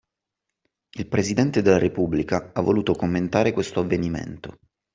[0.97, 4.57] Il presidente della repubblica ha voluto commentare questo avvenimento